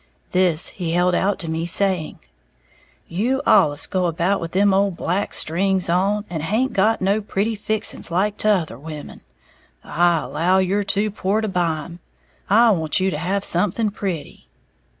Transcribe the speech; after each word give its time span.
This 0.31 0.69
he 0.69 0.93
held 0.93 1.13
out 1.13 1.37
to 1.37 1.47
me, 1.47 1.67
saying, 1.67 2.21
"You 3.07 3.39
allus 3.45 3.85
go 3.85 4.07
about 4.07 4.39
with 4.41 4.51
them 4.53 4.73
old 4.73 4.97
black 4.97 5.31
strings 5.31 5.91
on, 5.91 6.25
and 6.27 6.41
haint 6.41 6.73
got 6.73 7.01
no 7.03 7.21
pretty 7.21 7.53
fixings 7.53 8.09
like 8.09 8.35
t'other 8.37 8.79
women, 8.79 9.21
I 9.83 10.21
allow 10.21 10.57
you're 10.57 10.81
too 10.83 11.11
poor 11.11 11.39
to 11.41 11.47
buy 11.47 11.81
'em. 11.85 11.99
I 12.49 12.71
want 12.71 12.99
you 12.99 13.11
to 13.11 13.17
have 13.19 13.45
something 13.45 13.91
pretty." 13.91 14.47